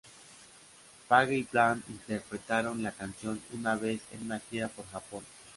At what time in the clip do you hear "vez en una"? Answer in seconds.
3.75-4.39